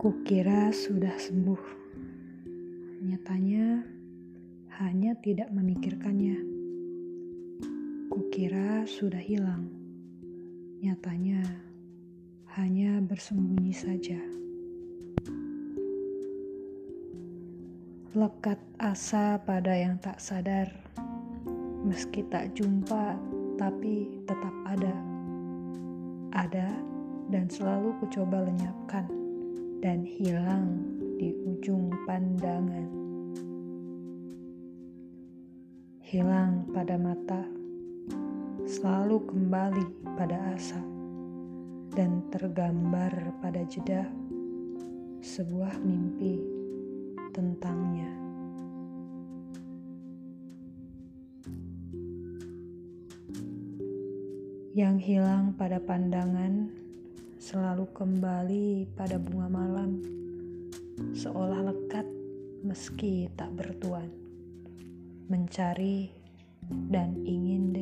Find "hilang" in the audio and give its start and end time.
9.20-9.68, 30.04-30.76, 36.04-36.68, 55.08-55.56